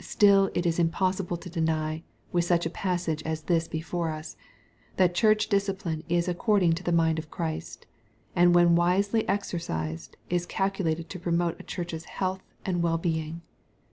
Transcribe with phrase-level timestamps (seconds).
[0.00, 4.36] Still it is impossible to deny, with such a passage as this before us,
[4.98, 7.84] that church discipline is according to the mind of Christ,
[8.36, 13.42] and when wisely exercised, is calculated to pro mote a chuix)h's health and well being.